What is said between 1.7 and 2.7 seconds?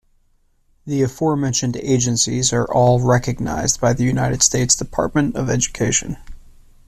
agencies are